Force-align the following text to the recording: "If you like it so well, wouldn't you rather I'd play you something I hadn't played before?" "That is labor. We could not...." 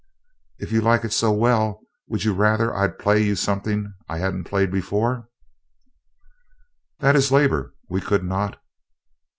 "If 0.57 0.71
you 0.71 0.81
like 0.81 1.03
it 1.05 1.13
so 1.13 1.31
well, 1.31 1.83
wouldn't 2.07 2.25
you 2.25 2.33
rather 2.33 2.75
I'd 2.75 2.97
play 2.97 3.21
you 3.21 3.35
something 3.35 3.93
I 4.09 4.17
hadn't 4.17 4.45
played 4.45 4.71
before?" 4.71 5.29
"That 7.01 7.15
is 7.15 7.31
labor. 7.31 7.75
We 7.87 8.01
could 8.01 8.23
not...." 8.23 8.59